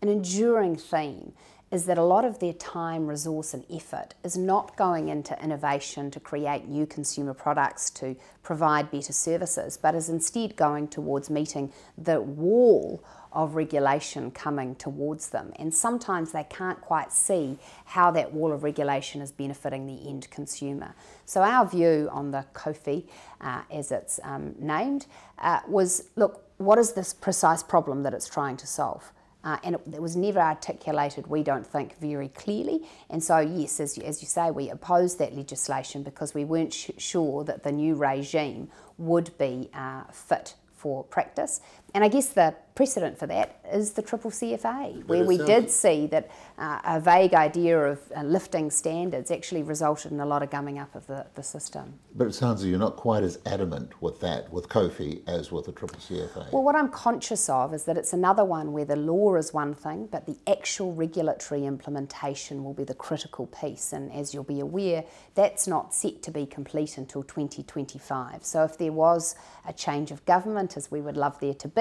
an 0.00 0.08
enduring 0.08 0.76
theme 0.76 1.32
is 1.70 1.86
that 1.86 1.98
a 1.98 2.02
lot 2.02 2.24
of 2.24 2.40
their 2.40 2.52
time, 2.52 3.06
resource, 3.06 3.54
and 3.54 3.64
effort 3.72 4.14
is 4.24 4.36
not 4.36 4.76
going 4.76 5.08
into 5.08 5.40
innovation 5.42 6.10
to 6.10 6.18
create 6.18 6.66
new 6.66 6.84
consumer 6.84 7.32
products 7.32 7.90
to 7.90 8.16
provide 8.42 8.90
better 8.90 9.12
services, 9.12 9.76
but 9.76 9.94
is 9.94 10.08
instead 10.08 10.56
going 10.56 10.88
towards 10.88 11.30
meeting 11.30 11.72
the 11.96 12.20
wall 12.20 13.04
of 13.32 13.54
regulation 13.54 14.32
coming 14.32 14.74
towards 14.74 15.30
them. 15.30 15.52
And 15.56 15.72
sometimes 15.72 16.32
they 16.32 16.42
can't 16.42 16.80
quite 16.80 17.12
see 17.12 17.58
how 17.84 18.10
that 18.10 18.32
wall 18.32 18.52
of 18.52 18.64
regulation 18.64 19.20
is 19.20 19.30
benefiting 19.30 19.86
the 19.86 20.08
end 20.08 20.28
consumer. 20.30 20.96
So, 21.24 21.42
our 21.42 21.64
view 21.64 22.08
on 22.10 22.32
the 22.32 22.44
COFI, 22.52 23.04
uh, 23.40 23.62
as 23.70 23.92
it's 23.92 24.18
um, 24.24 24.56
named, 24.58 25.06
uh, 25.38 25.60
was 25.68 26.08
look, 26.16 26.44
what 26.56 26.80
is 26.80 26.94
this 26.94 27.14
precise 27.14 27.62
problem 27.62 28.02
that 28.02 28.12
it's 28.12 28.28
trying 28.28 28.56
to 28.56 28.66
solve? 28.66 29.12
Uh, 29.42 29.56
and 29.64 29.74
it, 29.74 29.80
it, 29.94 30.02
was 30.02 30.16
never 30.16 30.38
articulated, 30.38 31.26
we 31.26 31.42
don't 31.42 31.66
think, 31.66 31.98
very 31.98 32.28
clearly. 32.28 32.86
And 33.08 33.22
so, 33.24 33.38
yes, 33.38 33.80
as 33.80 33.96
you, 33.96 34.04
as 34.04 34.20
you 34.20 34.28
say, 34.28 34.50
we 34.50 34.68
opposed 34.68 35.18
that 35.18 35.34
legislation 35.34 36.02
because 36.02 36.34
we 36.34 36.44
weren't 36.44 36.74
sh- 36.74 36.90
sure 36.98 37.42
that 37.44 37.62
the 37.62 37.72
new 37.72 37.94
regime 37.94 38.68
would 38.98 39.36
be 39.38 39.70
uh, 39.72 40.04
fit 40.12 40.54
for 40.74 41.04
practice. 41.04 41.60
And 41.94 42.04
I 42.04 42.08
guess 42.08 42.28
the 42.28 42.54
precedent 42.74 43.18
for 43.18 43.26
that 43.26 43.60
is 43.72 43.92
the 43.92 44.02
triple 44.02 44.30
CFA, 44.30 45.04
where 45.06 45.24
we 45.24 45.36
did 45.36 45.70
see 45.70 46.06
that 46.06 46.30
uh, 46.56 46.80
a 46.84 47.00
vague 47.00 47.34
idea 47.34 47.78
of 47.78 48.00
uh, 48.16 48.22
lifting 48.22 48.70
standards 48.70 49.30
actually 49.30 49.62
resulted 49.62 50.12
in 50.12 50.20
a 50.20 50.26
lot 50.26 50.42
of 50.42 50.50
gumming 50.50 50.78
up 50.78 50.94
of 50.94 51.06
the, 51.06 51.26
the 51.34 51.42
system. 51.42 51.92
But 52.14 52.26
it 52.26 52.34
sounds 52.34 52.62
like 52.62 52.70
you're 52.70 52.78
not 52.78 52.96
quite 52.96 53.22
as 53.22 53.38
adamant 53.44 54.00
with 54.00 54.20
that, 54.20 54.50
with 54.52 54.68
COFI, 54.68 55.28
as 55.28 55.52
with 55.52 55.66
the 55.66 55.72
triple 55.72 55.98
CFA. 55.98 56.52
Well, 56.52 56.62
what 56.62 56.74
I'm 56.74 56.88
conscious 56.88 57.48
of 57.48 57.74
is 57.74 57.84
that 57.84 57.96
it's 57.98 58.12
another 58.12 58.44
one 58.44 58.72
where 58.72 58.86
the 58.86 58.96
law 58.96 59.36
is 59.36 59.52
one 59.52 59.74
thing, 59.74 60.08
but 60.10 60.26
the 60.26 60.38
actual 60.46 60.94
regulatory 60.94 61.66
implementation 61.66 62.64
will 62.64 62.74
be 62.74 62.84
the 62.84 62.94
critical 62.94 63.46
piece. 63.46 63.92
And 63.92 64.10
as 64.12 64.32
you'll 64.32 64.44
be 64.44 64.60
aware, 64.60 65.04
that's 65.34 65.66
not 65.66 65.94
set 65.94 66.22
to 66.22 66.30
be 66.30 66.46
complete 66.46 66.98
until 66.98 67.22
2025. 67.22 68.44
So 68.44 68.64
if 68.64 68.78
there 68.78 68.92
was 68.92 69.34
a 69.66 69.72
change 69.72 70.10
of 70.10 70.24
government, 70.24 70.76
as 70.76 70.90
we 70.90 71.00
would 71.00 71.16
love 71.16 71.38
there 71.40 71.54
to 71.54 71.68
be, 71.68 71.79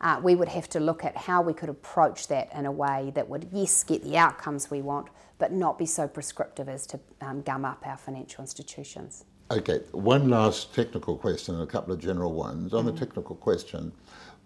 uh, 0.00 0.20
we 0.22 0.34
would 0.34 0.48
have 0.48 0.68
to 0.70 0.80
look 0.80 1.04
at 1.04 1.16
how 1.16 1.42
we 1.42 1.52
could 1.52 1.68
approach 1.68 2.28
that 2.28 2.52
in 2.54 2.66
a 2.66 2.72
way 2.72 3.12
that 3.14 3.28
would, 3.28 3.48
yes, 3.52 3.84
get 3.84 4.02
the 4.04 4.16
outcomes 4.16 4.70
we 4.70 4.82
want, 4.82 5.08
but 5.38 5.52
not 5.52 5.78
be 5.78 5.86
so 5.86 6.06
prescriptive 6.06 6.68
as 6.68 6.86
to 6.86 7.00
um, 7.20 7.42
gum 7.42 7.64
up 7.64 7.86
our 7.86 7.96
financial 7.96 8.42
institutions. 8.42 9.24
Okay, 9.50 9.80
one 9.90 10.28
last 10.30 10.72
technical 10.74 11.16
question 11.16 11.54
and 11.54 11.64
a 11.64 11.66
couple 11.66 11.92
of 11.92 11.98
general 11.98 12.32
ones. 12.32 12.72
On 12.72 12.84
mm. 12.84 12.92
the 12.92 12.98
technical 13.04 13.34
question, 13.34 13.92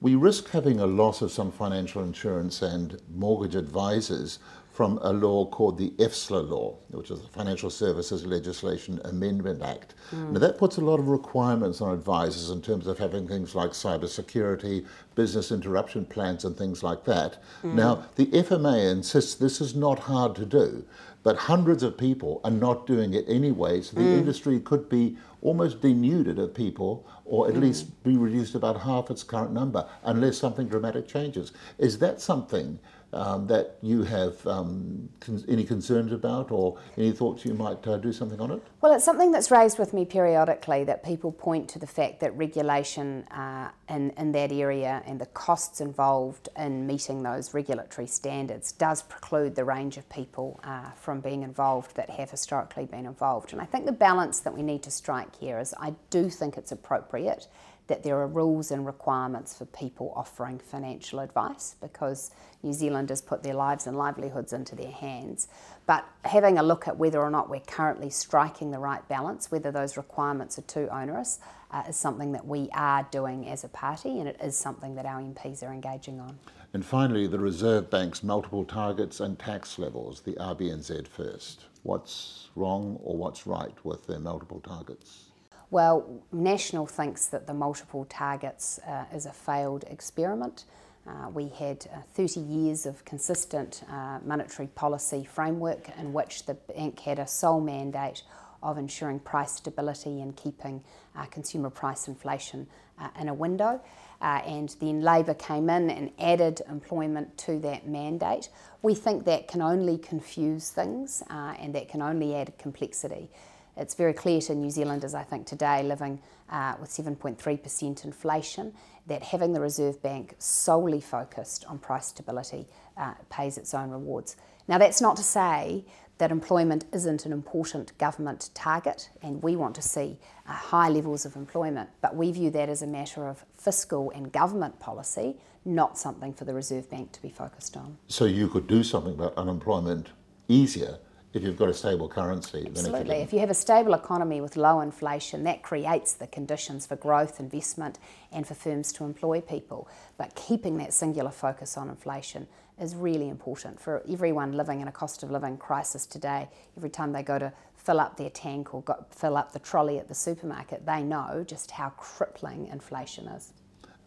we 0.01 0.15
risk 0.15 0.51
having 0.51 0.81
a 0.81 0.87
loss 0.87 1.23
of 1.23 1.33
some 1.33 1.51
financial 1.51 2.03
insurance 2.03 2.63
and 2.63 3.01
mortgage 3.15 3.55
advisors 3.55 4.39
from 4.75 4.99
a 5.03 5.13
law 5.13 5.47
called 5.47 5.79
the 5.79 5.91
EFSLA 5.99 6.49
law, 6.51 6.75
which 6.91 7.09
is 7.09 7.23
the 7.23 7.29
Financial 7.29 7.71
Services 7.71 8.27
Legislation 8.27 9.01
Amendment 9.05 9.63
Act. 9.63 9.95
Mm. 10.11 10.33
Now, 10.33 10.41
that 10.41 10.59
puts 10.59 10.79
a 10.79 10.81
lot 10.81 10.99
of 10.99 11.07
requirements 11.07 11.81
on 11.81 11.95
advisors 11.95 12.51
in 12.51 12.61
terms 12.61 12.89
of 12.89 12.99
having 12.99 13.29
things 13.29 13.55
like 13.55 13.71
cybersecurity, 13.71 14.85
business 15.15 15.53
interruption 15.53 16.05
plans, 16.05 16.45
and 16.45 16.57
things 16.57 16.83
like 16.83 17.05
that. 17.05 17.41
Mm. 17.63 17.75
Now, 17.75 18.07
the 18.17 18.27
FMA 18.27 18.91
insists 18.91 19.37
this 19.37 19.61
is 19.61 19.77
not 19.77 20.01
hard 20.01 20.35
to 20.35 20.45
do, 20.45 20.85
but 21.25 21.37
hundreds 21.37 21.83
of 21.83 21.99
people 21.99 22.41
are 22.45 22.51
not 22.51 22.87
doing 22.87 23.15
it 23.15 23.25
anyway, 23.27 23.81
so 23.81 23.97
the 23.97 24.03
mm. 24.03 24.19
industry 24.19 24.61
could 24.61 24.89
be 24.89 25.17
almost 25.43 25.81
denuded 25.81 26.39
of 26.39 26.55
people, 26.55 27.05
or 27.25 27.49
at 27.49 27.55
mm. 27.55 27.63
least 27.63 28.03
be 28.05 28.17
reduced 28.17 28.53
to 28.53 28.59
about 28.59 28.83
half 28.83 29.11
its 29.11 29.25
current 29.25 29.53
number, 29.53 29.89
unless 30.05 30.39
something 30.39 30.69
dramatic 30.69 31.09
changes. 31.09 31.53
Is 31.79 31.99
that 31.99 32.21
something 32.21 32.79
um, 33.15 33.47
that 33.47 33.77
you 33.83 34.03
have 34.03 34.47
um, 34.47 35.09
con- 35.21 35.45
any 35.49 35.65
concerns 35.65 36.13
about 36.13 36.51
or 36.51 36.79
any 36.99 37.13
thoughts 37.13 37.45
you 37.45 37.55
might 37.55 37.87
uh, 37.87 37.97
do 37.97 38.13
something 38.13 38.41
on 38.41 38.51
it? 38.51 38.63
Well, 38.81 38.93
it's 38.93 39.05
something 39.05 39.33
that's 39.33 39.51
raised 39.51 39.79
with 39.79 39.95
me 39.95 40.05
periodically 40.05 40.85
that 40.85 41.03
people 41.05 41.33
point 41.33 41.69
to 41.71 41.79
the 41.79 41.87
fact 41.87 42.21
that 42.21 42.37
regulation 42.37 43.25
uh, 43.29 43.71
in, 43.89 44.11
in 44.19 44.33
that 44.33 44.53
area 44.53 45.03
and 45.07 45.21
the 45.21 45.27
costs 45.27 45.81
involved 45.81 46.49
in 46.59 46.87
meeting 46.87 47.23
those 47.23 47.55
regulatory 47.55 48.07
standards 48.07 48.73
does 48.73 49.03
preclude 49.03 49.55
the 49.55 49.65
range 49.65 49.97
of 49.97 50.09
people 50.11 50.61
uh, 50.65 50.91
from 50.93 51.21
being 51.21 51.43
involved 51.43 51.95
that 51.97 52.11
have 52.11 52.31
historically 52.31 52.87
been 52.87 53.07
involved. 53.07 53.53
And 53.53 53.61
I 53.61 53.65
think 53.65 53.87
the 53.87 53.93
balance 53.93 54.41
that 54.41 54.55
we 54.55 54.63
need 54.63 54.83
to 54.83 54.91
strike 54.91 55.35
here 55.37 55.59
is 55.59 55.75
I 55.79 55.95
do 56.11 56.29
think 56.29 56.57
it's 56.57 56.73
appropriate 56.73 57.47
that 57.87 58.03
there 58.03 58.17
are 58.17 58.27
rules 58.27 58.71
and 58.71 58.87
requirements 58.87 59.57
for 59.57 59.67
people 59.67 60.13
offering 60.17 60.59
financial 60.59 61.21
advice 61.21 61.77
because 61.81 62.31
New 62.63 62.73
Zealanders 62.73 63.21
put 63.21 63.43
their 63.43 63.55
lives 63.55 63.87
and 63.87 63.97
livelihoods 63.97 64.53
into 64.53 64.75
their 64.75 64.91
hands. 64.91 65.49
But 65.87 66.07
having 66.25 66.57
a 66.57 66.63
look 66.63 66.89
at 66.89 66.97
whether 66.97 67.21
or 67.21 67.31
not 67.31 67.51
we're 67.51 67.61
currently 67.61 68.09
striking 68.09 68.71
the 68.71 68.79
right 68.79 69.07
balance, 69.07 69.51
whether 69.51 69.71
those 69.71 69.99
requirements 69.99 70.59
are 70.59 70.63
too 70.63 70.89
onerous, 70.91 71.41
uh, 71.71 71.83
is 71.89 71.97
something 71.97 72.33
that 72.33 72.47
we 72.47 72.71
are 72.73 73.07
doing 73.11 73.49
as 73.49 73.65
a 73.65 73.69
party 73.69 74.19
and 74.19 74.29
it 74.29 74.39
is 74.43 74.57
something 74.57 74.95
that 74.95 75.05
our 75.05 75.21
MPs 75.21 75.63
are 75.63 75.73
engaging 75.73 76.21
on. 76.21 76.39
And 76.73 76.85
finally, 76.85 77.27
the 77.27 77.39
Reserve 77.39 77.91
Bank's 77.91 78.23
multiple 78.23 78.65
targets 78.65 79.21
and 79.21 79.39
tax 79.39 79.79
levels, 79.79 80.23
the 80.23 80.33
RBNZ 80.33 81.07
first. 81.07 81.67
What's 81.83 82.49
wrong 82.57 82.99
or 83.03 83.17
what's 83.17 83.47
right 83.47 83.75
with 83.85 84.07
their 84.07 84.19
multiple 84.19 84.61
targets? 84.61 85.27
Well, 85.75 86.23
National 86.31 86.87
thinks 86.87 87.27
that 87.27 87.49
the 87.49 87.53
multiple 87.53 88.05
targets 88.09 88.79
uh, 88.87 89.07
is 89.13 89.27
a 89.27 89.33
failed 89.33 89.83
experiment. 89.91 90.67
Uh, 91.05 91.31
we 91.31 91.49
had 91.49 91.89
uh, 91.93 91.99
30 92.15 92.39
years 92.39 92.87
of 92.87 93.05
consistent 93.05 93.83
uh, 93.91 94.21
monetary 94.25 94.69
policy 94.69 95.25
framework 95.25 95.89
in 95.99 96.13
which 96.13 96.47
the 96.47 96.55
bank 96.55 97.01
had 97.01 97.19
a 97.19 97.27
sole 97.27 97.61
mandate 97.61 98.23
of 98.63 98.79
ensuring 98.79 99.19
price 99.19 99.55
stability 99.55 100.21
and 100.21 100.37
keeping 100.37 100.81
uh, 101.17 101.25
consumer 101.25 101.71
price 101.71 102.07
inflation 102.07 102.69
uh, 103.01 103.09
in 103.21 103.29
a 103.29 103.35
window. 103.35 103.81
and 104.21 104.77
then 104.79 105.01
Labor 105.01 105.35
came 105.35 105.69
in 105.69 105.91
and 105.91 106.13
added 106.21 106.63
employment 106.71 107.37
to 107.37 107.59
that 107.59 107.89
mandate. 107.89 108.49
We 108.83 108.95
think 108.95 109.25
that 109.25 109.49
can 109.49 109.61
only 109.61 109.99
confuse 109.99 110.71
things 110.71 111.21
and 111.29 111.75
that 111.75 111.89
can 111.89 112.01
only 112.01 112.37
add 112.37 112.57
complexity. 112.59 113.29
It's 113.77 113.95
very 113.95 114.13
clear 114.13 114.41
to 114.43 114.55
New 114.55 114.71
Zealanders, 114.71 115.15
I 115.15 115.23
think, 115.23 115.47
today 115.47 115.83
living 115.83 116.21
uh, 116.51 116.75
with 116.81 116.91
7.3% 116.91 118.05
inflation 118.05 118.73
that 119.07 119.23
having 119.23 119.53
the 119.53 119.61
Reserve 119.61 120.01
Bank 120.03 120.35
solely 120.39 121.01
focused 121.01 121.65
on 121.67 121.79
price 121.79 122.07
stability 122.07 122.67
uh, 122.97 123.15
pays 123.31 123.59
its 123.59 123.75
own 123.75 123.91
rewards. 123.91 124.37
Now, 124.69 124.79
that's 124.79 125.01
not 125.01 125.17
to 125.17 125.23
say 125.23 125.85
that 126.19 126.31
employment 126.31 126.85
isn't 126.93 127.27
an 127.27 127.33
important 127.33 127.97
government 127.99 128.51
target, 128.55 129.11
and 129.21 129.43
we 129.43 129.57
want 129.57 129.75
to 129.75 129.83
see 129.83 130.19
uh, 130.49 130.53
high 130.53 130.89
levels 130.89 131.27
of 131.27 131.35
employment, 131.35 131.91
but 132.01 132.15
we 132.15 132.31
view 132.31 132.51
that 132.51 132.69
as 132.69 132.83
a 132.83 132.87
matter 132.87 133.27
of 133.27 133.45
fiscal 133.53 134.11
and 134.13 134.33
government 134.33 134.79
policy, 134.79 135.37
not 135.65 135.99
something 135.99 136.33
for 136.33 136.45
the 136.45 136.55
Reserve 136.55 136.89
Bank 136.89 137.11
to 137.13 137.21
be 137.21 137.31
focused 137.31 137.77
on. 137.77 137.99
So, 138.07 138.27
you 138.27 138.49
could 138.49 138.69
do 138.69 138.85
something 138.85 139.13
about 139.13 139.37
unemployment 139.37 140.11
easier 140.47 140.99
if 141.35 141.43
you've 141.43 141.57
got 141.57 141.69
a 141.69 141.75
stable 141.75 142.09
currency. 142.09 142.65
Absolutely. 142.67 143.01
If 143.01 143.19
you, 143.19 143.25
if 143.25 143.33
you 143.33 143.39
have 143.41 143.51
a 143.51 143.55
stable 143.55 143.95
economy 143.95 144.41
with 144.41 144.57
low 144.57 144.81
inflation, 144.81 145.45
that 145.45 145.63
creates 145.63 146.15
the 146.15 146.29
conditions 146.29 146.87
for 146.87 146.97
growth, 146.97 147.41
investment, 147.41 147.99
and 148.33 148.47
for 148.47 148.55
firms 148.55 148.93
to 148.95 149.05
employ 149.05 149.41
people. 149.41 149.89
But 150.17 150.35
keeping 150.37 150.79
that 150.79 150.95
singular 150.95 151.33
focus 151.33 151.77
on 151.77 151.89
inflation 151.89 152.47
is 152.81 152.95
really 152.95 153.29
important 153.29 153.81
for 153.81 154.03
everyone 154.09 154.53
living 154.53 154.81
in 154.81 154.89
a 154.89 154.93
cost 154.93 155.23
of 155.23 155.31
living 155.31 155.57
crisis 155.57 156.07
today. 156.07 156.49
Every 156.77 156.91
time 156.91 157.13
they 157.13 157.23
go 157.23 157.39
to 157.39 157.53
fill 157.77 158.01
up 158.01 158.17
their 158.17 158.31
tank 158.31 158.73
or 158.73 158.83
go, 158.83 159.05
fill 159.11 159.37
up 159.37 159.53
the 159.53 159.59
trolley 159.59 159.99
at 159.99 160.09
the 160.09 160.15
supermarket, 160.15 160.87
they 160.87 161.03
know 161.03 161.45
just 161.47 161.73
how 161.73 161.91
crippling 161.91 162.69
inflation 162.69 163.29
is. 163.29 163.53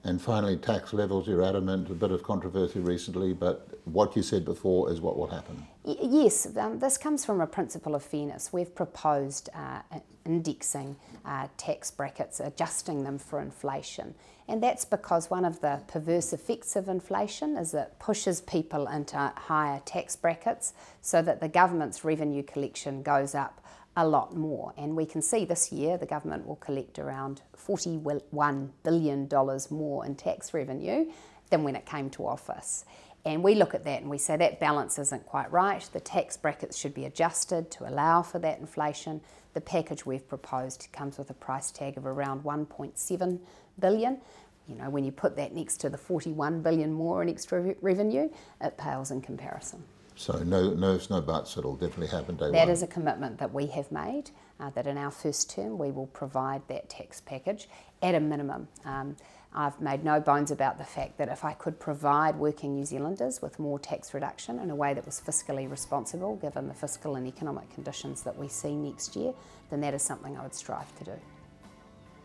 And 0.03 0.21
finally, 0.21 0.55
tax 0.55 0.93
levels, 0.93 1.27
you're 1.27 1.43
adamant, 1.43 1.89
a 1.89 1.93
bit 1.93 2.11
of 2.11 2.23
controversy 2.23 2.79
recently, 2.79 3.33
but 3.33 3.67
what 3.85 4.15
you 4.15 4.23
said 4.23 4.45
before 4.45 4.91
is 4.91 5.01
what 5.01 5.17
will 5.17 5.27
happen. 5.27 5.67
Y- 5.83 5.97
yes, 6.01 6.47
um, 6.55 6.79
this 6.79 6.97
comes 6.97 7.25
from 7.25 7.41
a 7.41 7.47
principle 7.47 7.93
of 7.93 8.03
fairness. 8.03 8.53
We've 8.53 8.73
proposed 8.73 9.49
uh, 9.53 9.81
indexing 10.25 10.95
uh, 11.25 11.47
tax 11.57 11.91
brackets, 11.91 12.39
adjusting 12.39 13.03
them 13.03 13.17
for 13.17 13.41
inflation. 13.41 14.13
And 14.47 14.63
that's 14.63 14.85
because 14.85 15.29
one 15.29 15.43
of 15.43 15.59
the 15.59 15.81
perverse 15.87 16.31
effects 16.31 16.75
of 16.77 16.87
inflation 16.87 17.57
is 17.57 17.73
it 17.73 17.93
pushes 17.99 18.39
people 18.39 18.87
into 18.87 19.17
higher 19.35 19.81
tax 19.83 20.15
brackets 20.15 20.73
so 21.01 21.21
that 21.21 21.41
the 21.41 21.49
government's 21.49 22.05
revenue 22.05 22.43
collection 22.43 23.03
goes 23.03 23.35
up 23.35 23.61
a 23.97 24.07
lot 24.07 24.37
more. 24.37 24.73
And 24.77 24.95
we 24.95 25.05
can 25.05 25.21
see 25.21 25.43
this 25.43 25.71
year 25.71 25.97
the 25.97 26.05
government 26.05 26.47
will 26.47 26.55
collect 26.57 26.99
around 26.99 27.41
$41 27.57 28.69
billion 28.83 29.27
more 29.71 30.05
in 30.05 30.15
tax 30.15 30.53
revenue 30.53 31.11
than 31.49 31.63
when 31.63 31.75
it 31.75 31.85
came 31.85 32.09
to 32.11 32.27
office. 32.27 32.85
And 33.25 33.43
we 33.43 33.55
look 33.55 33.73
at 33.73 33.83
that 33.85 34.01
and 34.01 34.09
we 34.09 34.19
say 34.19 34.37
that 34.37 34.59
balance 34.59 34.99
isn't 34.99 35.25
quite 35.25 35.51
right. 35.51 35.81
The 35.91 35.99
tax 35.99 36.37
brackets 36.37 36.77
should 36.77 36.93
be 36.93 37.05
adjusted 37.05 37.71
to 37.71 37.89
allow 37.89 38.21
for 38.21 38.37
that 38.39 38.59
inflation. 38.59 39.19
The 39.53 39.61
package 39.61 40.05
we've 40.05 40.27
proposed 40.27 40.87
comes 40.93 41.17
with 41.17 41.31
a 41.31 41.33
price 41.33 41.71
tag 41.71 41.97
of 41.97 42.05
around 42.05 42.43
1.7 42.43 43.39
billion. 43.79 44.21
You 44.67 44.75
know, 44.75 44.89
when 44.91 45.03
you 45.03 45.11
put 45.11 45.35
that 45.37 45.55
next 45.55 45.77
to 45.77 45.89
the 45.89 45.97
41 45.97 46.61
billion 46.61 46.93
more 46.93 47.23
in 47.23 47.29
extra 47.29 47.73
revenue, 47.81 48.29
it 48.61 48.77
pales 48.77 49.09
in 49.09 49.21
comparison. 49.21 49.83
So 50.17 50.39
no, 50.39 50.73
no, 50.73 50.99
no 51.09 51.21
buts. 51.21 51.57
It'll 51.57 51.75
definitely 51.75 52.07
happen 52.07 52.35
day 52.35 52.51
That 52.51 52.65
one. 52.65 52.69
is 52.69 52.81
a 52.81 52.87
commitment 52.87 53.37
that 53.37 53.53
we 53.53 53.67
have 53.67 53.91
made. 53.91 54.31
Uh, 54.59 54.71
that 54.71 54.87
in 54.87 54.97
our 54.97 55.11
first 55.11 55.51
term 55.51 55.77
we 55.77 55.91
will 55.91 56.07
provide 56.07 56.67
that 56.67 56.89
tax 56.89 57.21
package 57.21 57.69
at 58.01 58.15
a 58.15 58.19
minimum. 58.19 58.67
Um, 58.83 59.15
I've 59.53 59.79
made 59.79 60.03
no 60.03 60.19
bones 60.19 60.49
about 60.49 60.79
the 60.79 60.83
fact 60.83 61.19
that 61.19 61.29
if 61.29 61.45
I 61.45 61.53
could 61.53 61.79
provide 61.79 62.35
working 62.37 62.73
New 62.75 62.83
Zealanders 62.85 63.39
with 63.41 63.59
more 63.59 63.77
tax 63.79 64.13
reduction 64.15 64.59
in 64.59 64.71
a 64.71 64.75
way 64.75 64.95
that 64.95 65.05
was 65.05 65.21
fiscally 65.25 65.69
responsible, 65.69 66.35
given 66.37 66.67
the 66.67 66.73
fiscal 66.73 67.15
and 67.15 67.27
economic 67.27 67.69
conditions 67.73 68.23
that 68.23 68.35
we 68.37 68.47
see 68.47 68.75
next 68.75 69.15
year, 69.15 69.33
then 69.69 69.81
that 69.81 69.93
is 69.93 70.01
something 70.01 70.35
I 70.35 70.41
would 70.43 70.55
strive 70.55 70.93
to 70.97 71.03
do. 71.05 71.13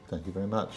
Thank 0.09 0.27
you 0.27 0.33
very 0.33 0.47
much. 0.47 0.73